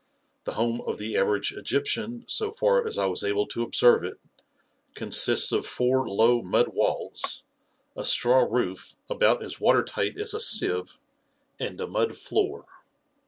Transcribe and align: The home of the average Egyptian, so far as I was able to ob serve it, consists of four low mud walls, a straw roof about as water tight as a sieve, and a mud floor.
The 0.45 0.53
home 0.53 0.81
of 0.81 0.97
the 0.97 1.15
average 1.15 1.53
Egyptian, 1.53 2.25
so 2.27 2.49
far 2.49 2.87
as 2.87 2.97
I 2.97 3.05
was 3.05 3.23
able 3.23 3.45
to 3.49 3.61
ob 3.61 3.75
serve 3.75 4.03
it, 4.03 4.17
consists 4.95 5.51
of 5.51 5.63
four 5.63 6.09
low 6.09 6.41
mud 6.41 6.69
walls, 6.69 7.43
a 7.95 8.03
straw 8.03 8.41
roof 8.49 8.95
about 9.11 9.43
as 9.43 9.61
water 9.61 9.83
tight 9.83 10.17
as 10.17 10.33
a 10.33 10.41
sieve, 10.41 10.97
and 11.59 11.79
a 11.79 11.85
mud 11.85 12.17
floor. 12.17 12.65